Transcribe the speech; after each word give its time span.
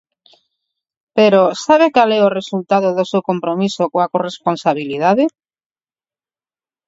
Pero 1.17 1.41
¿sabe 1.65 1.87
cal 1.95 2.09
é 2.17 2.21
o 2.23 2.33
resultado 2.39 2.87
do 2.97 3.05
seu 3.11 3.21
compromiso 3.29 3.83
coa 3.93 4.11
corresponsabilidade? 4.13 5.25